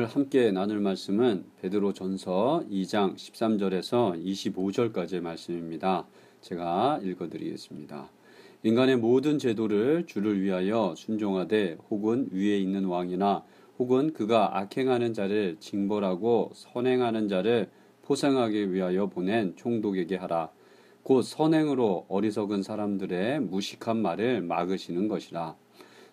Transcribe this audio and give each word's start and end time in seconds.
오늘 0.00 0.08
함께 0.08 0.50
나눌 0.50 0.80
말씀은 0.80 1.44
베드로 1.60 1.92
전서 1.92 2.64
2장 2.70 3.16
13절에서 3.16 4.24
25절까지의 4.24 5.20
말씀입니다. 5.20 6.06
제가 6.40 7.00
읽어드리겠습니다. 7.02 8.08
인간의 8.62 8.96
모든 8.96 9.38
제도를 9.38 10.06
주를 10.06 10.40
위하여 10.40 10.94
순종하되 10.96 11.76
혹은 11.90 12.30
위에 12.32 12.56
있는 12.56 12.86
왕이나 12.86 13.44
혹은 13.78 14.14
그가 14.14 14.56
악행하는 14.56 15.12
자를 15.12 15.56
징벌하고 15.60 16.52
선행하는 16.54 17.28
자를 17.28 17.68
포상하기 18.00 18.72
위하여 18.72 19.06
보낸 19.08 19.54
총독에게 19.56 20.16
하라. 20.16 20.48
곧 21.02 21.20
선행으로 21.20 22.06
어리석은 22.08 22.62
사람들의 22.62 23.40
무식한 23.40 24.00
말을 24.00 24.40
막으시는 24.40 25.08
것이라. 25.08 25.56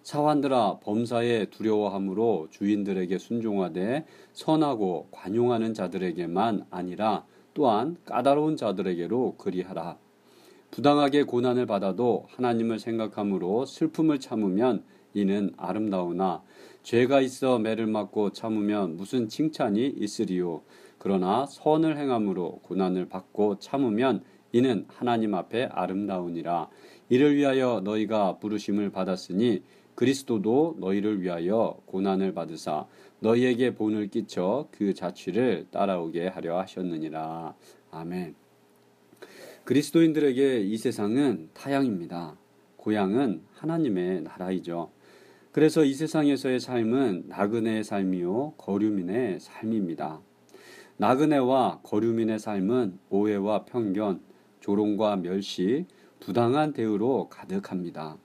사환들아 0.03 0.79
범사에 0.79 1.45
두려워함으로 1.45 2.47
주인들에게 2.49 3.17
순종하되 3.17 4.05
선하고 4.33 5.07
관용하는 5.11 5.73
자들에게만 5.73 6.65
아니라 6.69 7.25
또한 7.53 7.97
까다로운 8.05 8.55
자들에게로 8.55 9.35
그리하라. 9.37 9.97
부당하게 10.71 11.23
고난을 11.23 11.65
받아도 11.65 12.25
하나님을 12.29 12.79
생각함으로 12.79 13.65
슬픔을 13.65 14.19
참으면 14.19 14.83
이는 15.13 15.51
아름다우나 15.57 16.43
죄가 16.83 17.21
있어 17.21 17.57
매를 17.59 17.87
맞고 17.87 18.31
참으면 18.31 18.95
무슨 18.95 19.27
칭찬이 19.27 19.87
있으리요. 19.97 20.61
그러나 20.99 21.45
선을 21.45 21.97
행함으로 21.97 22.59
고난을 22.63 23.09
받고 23.09 23.59
참으면 23.59 24.23
이는 24.51 24.85
하나님 24.87 25.33
앞에 25.33 25.65
아름다우니라. 25.71 26.69
이를 27.09 27.35
위하여 27.35 27.81
너희가 27.83 28.37
부르심을 28.39 28.91
받았으니 28.91 29.63
그리스도도 29.97 30.75
너희를 30.77 31.23
위하여 31.23 31.81
고난을 31.87 32.35
받으사 32.35 32.85
너희에게 33.19 33.73
본을 33.73 34.09
끼쳐 34.09 34.67
그 34.71 34.93
자취를 34.93 35.65
따라오게 35.71 36.27
하려 36.27 36.59
하셨느니라. 36.59 37.55
아멘. 37.89 38.35
그리스도인들에게 39.63 40.61
이 40.61 40.77
세상은 40.77 41.49
타향입니다. 41.55 42.37
고향은 42.75 43.41
하나님의 43.55 44.21
나라이죠. 44.21 44.91
그래서 45.51 45.83
이 45.83 45.95
세상에서의 45.95 46.59
삶은 46.59 47.23
나그네의 47.29 47.83
삶이요, 47.83 48.53
거류민의 48.57 49.39
삶입니다. 49.39 50.21
나그네와 50.97 51.79
거류민의 51.81 52.37
삶은 52.37 52.99
오해와 53.09 53.65
편견, 53.65 54.21
조롱과 54.59 55.15
멸시, 55.15 55.87
부당한 56.19 56.73
대우로 56.73 57.29
가득합니다. 57.29 58.19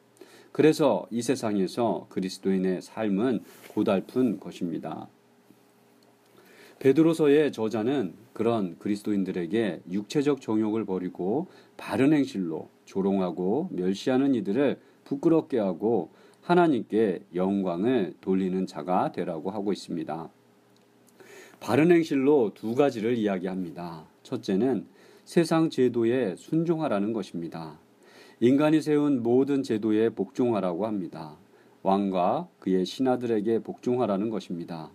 그래서 0.53 1.07
이 1.11 1.23
세상에서 1.23 2.07
그리스도인의 2.11 2.83
삶은 2.83 3.41
고달픈 3.69 4.39
것입니다. 4.39 5.09
베드로서의 6.79 7.53
저자는 7.53 8.15
그런 8.33 8.77
그리스도인들에게 8.79 9.83
육체적 9.91 10.41
정욕을 10.41 10.85
버리고 10.85 11.47
바른 11.77 12.13
행실로 12.13 12.69
조롱하고 12.85 13.69
멸시하는 13.73 14.35
이들을 14.35 14.81
부끄럽게 15.05 15.59
하고 15.59 16.11
하나님께 16.43 17.21
영광을 17.35 18.15
돌리는 18.21 18.67
자가 18.67 19.13
되라고 19.13 19.51
하고 19.51 19.73
있습니다. 19.73 20.29
바른 21.61 21.93
행실로 21.93 22.51
두 22.55 22.75
가지를 22.75 23.17
이야기합니다. 23.17 24.07
첫째는 24.25 24.87
세상 25.25 25.71
제도에 25.71 26.35
순종하라는 26.37 27.13
것입니다. 27.13 27.79
인간이 28.45 28.83
세운 28.83 29.23
모든 29.23 29.63
제도에 29.63 30.09
복종하라고 30.09 30.85
합니다. 30.85 31.37
왕과 31.85 32.49
그의 32.59 32.85
신하들에게 32.85 33.61
복종하라는 33.61 34.31
것입니다. 34.31 34.91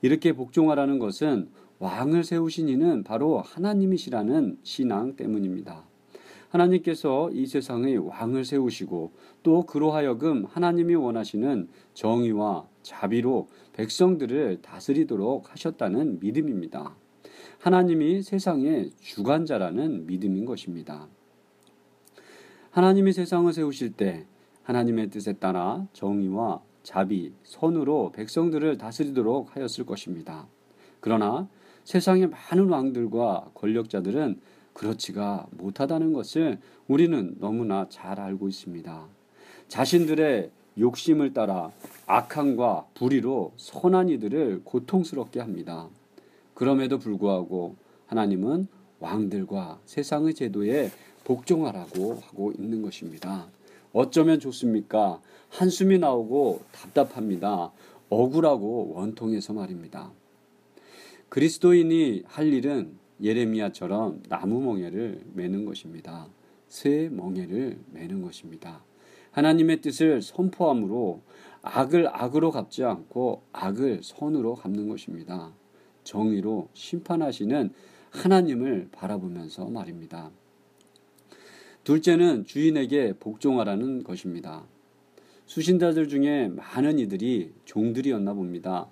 이렇게 0.00 0.32
복종하라는 0.32 1.00
것은 1.00 1.48
왕을 1.80 2.22
세우신 2.22 2.68
이는 2.68 3.02
바로 3.02 3.40
하나님이시라는 3.40 4.58
신앙 4.62 5.16
때문입니다. 5.16 5.82
하나님께서 6.50 7.32
이 7.32 7.46
세상의 7.46 7.96
왕을 7.96 8.44
세우시고 8.44 9.10
또 9.42 9.62
그로 9.66 9.90
하여금 9.90 10.44
하나님이 10.44 10.94
원하시는 10.94 11.66
정의와 11.94 12.68
자비로 12.82 13.48
백성들을 13.72 14.62
다스리도록 14.62 15.50
하셨다는 15.50 16.20
믿음입니다. 16.20 16.94
하나님이 17.58 18.22
세상의 18.22 18.90
주관자라는 19.00 20.06
믿음인 20.06 20.44
것입니다. 20.44 21.08
하나님이 22.74 23.12
세상을 23.12 23.52
세우실 23.52 23.92
때 23.92 24.26
하나님의 24.64 25.08
뜻에 25.10 25.34
따라 25.34 25.86
정의와 25.92 26.60
자비, 26.82 27.32
선으로 27.44 28.10
백성들을 28.10 28.78
다스리도록 28.78 29.54
하였을 29.54 29.86
것입니다. 29.86 30.48
그러나 30.98 31.46
세상의 31.84 32.30
많은 32.30 32.68
왕들과 32.68 33.52
권력자들은 33.54 34.40
그렇지가 34.72 35.46
못하다는 35.52 36.12
것을 36.14 36.58
우리는 36.88 37.36
너무나 37.38 37.86
잘 37.88 38.18
알고 38.18 38.48
있습니다. 38.48 39.06
자신들의 39.68 40.50
욕심을 40.76 41.32
따라 41.32 41.70
악함과 42.06 42.86
불의로 42.94 43.52
선한 43.56 44.08
이들을 44.08 44.62
고통스럽게 44.64 45.38
합니다. 45.38 45.88
그럼에도 46.54 46.98
불구하고 46.98 47.76
하나님은 48.08 48.66
왕들과 48.98 49.78
세상의 49.84 50.34
제도에 50.34 50.90
복종하라고 51.24 52.20
하고 52.22 52.52
있는 52.52 52.82
것입니다. 52.82 53.48
어쩌면 53.92 54.40
좋습니까? 54.40 55.20
한숨이 55.50 55.98
나오고 55.98 56.62
답답합니다. 56.72 57.72
억울하고 58.08 58.92
원통해서 58.94 59.52
말입니다. 59.52 60.12
그리스도인이 61.28 62.22
할 62.26 62.52
일은 62.52 62.96
예레미야처럼 63.22 64.22
나무 64.28 64.60
멍에를 64.60 65.24
매는 65.34 65.64
것입니다. 65.64 66.28
새 66.68 67.08
멍에를 67.10 67.78
매는 67.92 68.22
것입니다. 68.22 68.84
하나님의 69.30 69.80
뜻을 69.80 70.22
선포함으로 70.22 71.22
악을 71.62 72.08
악으로 72.12 72.50
갚지 72.50 72.84
않고 72.84 73.42
악을 73.52 74.00
선으로 74.02 74.54
갚는 74.54 74.88
것입니다. 74.88 75.52
정의로 76.04 76.68
심판하시는 76.74 77.72
하나님을 78.10 78.88
바라보면서 78.92 79.66
말입니다. 79.66 80.30
둘째는 81.84 82.46
주인에게 82.46 83.12
복종하라는 83.20 84.04
것입니다. 84.04 84.64
수신자들 85.44 86.08
중에 86.08 86.48
많은 86.48 86.98
이들이 86.98 87.52
종들이었나 87.66 88.32
봅니다. 88.32 88.88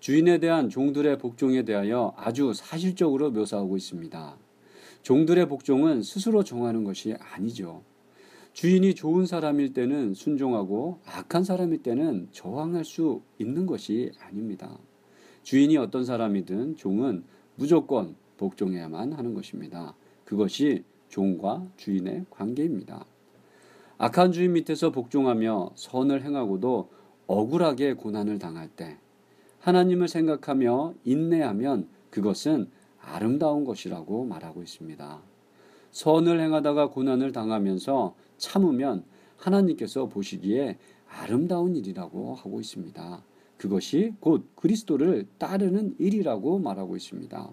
주인에 0.00 0.38
대한 0.38 0.70
종들의 0.70 1.18
복종에 1.18 1.64
대하여 1.64 2.14
아주 2.16 2.54
사실적으로 2.54 3.30
묘사하고 3.30 3.76
있습니다. 3.76 4.38
종들의 5.02 5.48
복종은 5.48 6.02
스스로 6.02 6.42
정하는 6.42 6.82
것이 6.82 7.14
아니죠. 7.18 7.82
주인이 8.54 8.94
좋은 8.94 9.26
사람일 9.26 9.74
때는 9.74 10.14
순종하고 10.14 11.00
악한 11.04 11.44
사람일 11.44 11.82
때는 11.82 12.28
저항할 12.32 12.86
수 12.86 13.20
있는 13.38 13.66
것이 13.66 14.12
아닙니다. 14.18 14.78
주인이 15.42 15.76
어떤 15.76 16.06
사람이든 16.06 16.76
종은 16.76 17.22
무조건 17.56 18.16
복종해야만 18.38 19.12
하는 19.12 19.34
것입니다. 19.34 19.94
그것이 20.24 20.84
종과 21.10 21.66
주인의 21.76 22.24
관계입니다. 22.30 23.04
악한 23.98 24.32
주인 24.32 24.54
밑에서 24.54 24.90
복종하며 24.90 25.72
선을 25.74 26.24
행하고도 26.24 26.88
억울하게 27.26 27.94
고난을 27.94 28.38
당할 28.38 28.68
때 28.68 28.96
하나님을 29.60 30.08
생각하며 30.08 30.94
인내하면 31.04 31.88
그것은 32.10 32.70
아름다운 32.98 33.64
것이라고 33.64 34.24
말하고 34.24 34.62
있습니다. 34.62 35.20
선을 35.90 36.40
행하다가 36.40 36.90
고난을 36.90 37.32
당하면서 37.32 38.14
참으면 38.38 39.04
하나님께서 39.36 40.06
보시기에 40.06 40.78
아름다운 41.08 41.76
일이라고 41.76 42.34
하고 42.34 42.60
있습니다. 42.60 43.22
그것이 43.56 44.14
곧 44.20 44.48
그리스도를 44.56 45.26
따르는 45.38 45.96
일이라고 45.98 46.58
말하고 46.58 46.96
있습니다. 46.96 47.50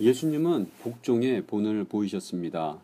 예수님은 0.00 0.70
복종의 0.80 1.46
본을 1.46 1.84
보이셨습니다. 1.84 2.80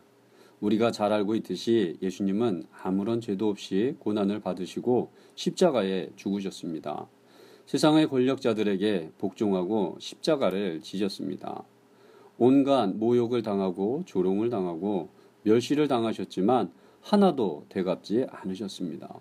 우리가 0.61 0.91
잘 0.91 1.11
알고 1.11 1.35
있듯이 1.35 1.97
예수님은 2.01 2.65
아무런 2.83 3.19
죄도 3.19 3.49
없이 3.49 3.95
고난을 3.99 4.41
받으시고 4.41 5.09
십자가에 5.35 6.09
죽으셨습니다. 6.15 7.07
세상의 7.65 8.07
권력자들에게 8.09 9.11
복종하고 9.17 9.97
십자가를 9.99 10.81
지셨습니다. 10.81 11.63
온갖 12.37 12.95
모욕을 12.95 13.41
당하고 13.41 14.03
조롱을 14.05 14.49
당하고 14.49 15.09
멸시를 15.43 15.87
당하셨지만 15.87 16.71
하나도 17.01 17.65
대갚지 17.69 18.27
않으셨습니다. 18.29 19.19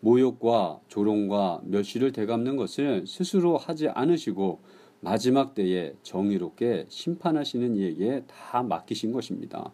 모욕과 0.00 0.80
조롱과 0.88 1.62
멸시를 1.64 2.12
대갚는 2.12 2.56
것을 2.56 3.06
스스로 3.06 3.58
하지 3.58 3.88
않으시고 3.88 4.60
마지막 5.00 5.54
때에 5.54 5.94
정의롭게 6.02 6.86
심판하시는 6.88 7.76
이에게 7.76 8.24
다 8.26 8.62
맡기신 8.62 9.12
것입니다. 9.12 9.72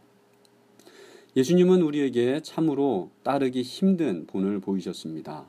예수님은 1.36 1.82
우리에게 1.82 2.40
참으로 2.42 3.10
따르기 3.22 3.62
힘든 3.62 4.26
본을 4.26 4.60
보이셨습니다. 4.60 5.46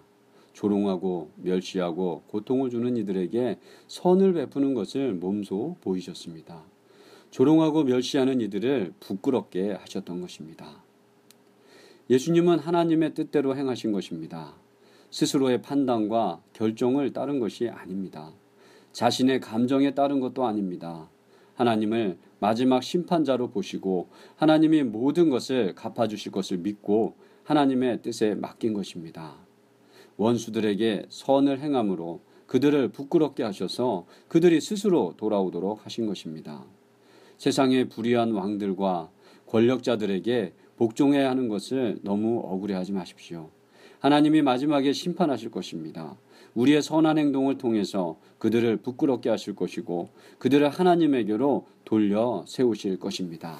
조롱하고 0.54 1.32
멸시하고 1.36 2.24
고통을 2.28 2.70
주는 2.70 2.96
이들에게 2.96 3.60
선을 3.88 4.34
베푸는 4.34 4.74
것을 4.74 5.14
몸소 5.14 5.76
보이셨습니다. 5.82 6.64
조롱하고 7.30 7.84
멸시하는 7.84 8.40
이들을 8.40 8.94
부끄럽게 9.00 9.74
하셨던 9.74 10.22
것입니다. 10.22 10.84
예수님은 12.10 12.60
하나님의 12.60 13.14
뜻대로 13.14 13.56
행하신 13.58 13.92
것입니다. 13.92 14.56
스스로의 15.12 15.62
판단과 15.62 16.42
결정을 16.54 17.12
따른 17.14 17.40
것이 17.40 17.68
아닙니다. 17.68 18.32
자신의 18.96 19.42
감정에 19.42 19.94
따른 19.94 20.22
것도 20.22 20.46
아닙니다. 20.46 21.10
하나님을 21.56 22.18
마지막 22.40 22.82
심판자로 22.82 23.50
보시고 23.50 24.08
하나님이 24.38 24.84
모든 24.84 25.30
것을 25.30 25.76
갚아주실 25.76 26.32
것을 26.32 26.60
믿고 26.60 27.16
하나님의 27.44 28.02
뜻에 28.04 28.36
맡긴 28.36 28.74
것입니다. 28.74 29.36
원수들에게 30.16 31.08
선을 31.10 31.60
행함으로 31.60 32.22
그들을 32.48 32.88
부끄럽게 32.88 33.44
하셔서 33.44 34.06
그들이 34.30 34.62
스스로 34.62 35.14
돌아오도록 35.18 35.86
하신 35.86 36.06
것입니다. 36.08 36.64
세상의 37.38 37.90
불의한 37.90 38.32
왕들과 38.32 39.10
권력자들에게 39.48 40.54
복종해야 40.78 41.30
하는 41.30 41.50
것을 41.50 42.00
너무 42.02 42.40
억울해하지 42.46 42.94
마십시오. 42.94 43.50
하나님이 44.00 44.42
마지막에 44.42 44.94
심판하실 44.94 45.52
것입니다. 45.52 46.16
우리의 46.56 46.82
선한 46.82 47.18
행동을 47.18 47.58
통해서 47.58 48.18
그들을 48.40 48.78
부끄럽게 48.78 49.30
하실 49.30 49.56
것이고 49.56 50.10
그들을 50.40 50.68
하나님에게로 50.70 51.68
돌려 51.84 52.44
세우실 52.48 53.00
것입니다. 53.00 53.58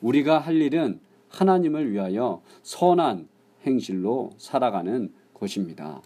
우리가 0.00 0.38
할 0.38 0.60
일은 0.60 1.00
하나님을 1.28 1.90
위하여 1.90 2.42
선한 2.62 3.28
행실로 3.66 4.30
살아가는 4.36 5.12
것입니다. 5.32 6.02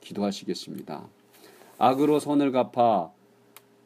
기도하시겠습니다. 0.00 1.06
악으로 1.78 2.18
선을 2.18 2.52
갚아 2.52 3.10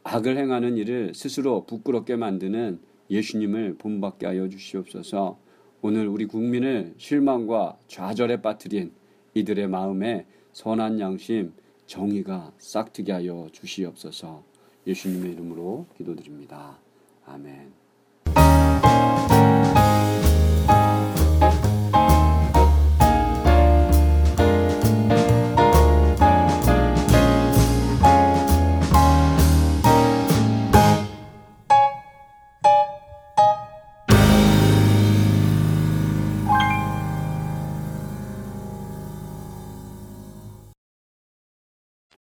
악을 0.04 0.36
행하는 0.36 0.76
일을 0.76 1.14
스스로 1.14 1.64
부끄럽게 1.64 2.16
만드는 2.16 2.78
예수님을 3.10 3.76
본받게 3.78 4.26
하여 4.26 4.48
주시옵소서. 4.48 5.38
오늘 5.82 6.06
우리 6.06 6.26
국민을 6.26 6.94
실망과 6.96 7.76
좌절에 7.88 8.40
빠뜨린 8.40 8.92
이들의 9.34 9.68
마음에 9.68 10.26
선한 10.56 11.00
양심, 11.00 11.52
정의가 11.84 12.50
싹트게 12.56 13.12
하여 13.12 13.46
주시옵소서. 13.52 14.42
예수님의 14.86 15.32
이름으로 15.32 15.84
기도드립니다. 15.98 16.78
아멘. 17.26 17.85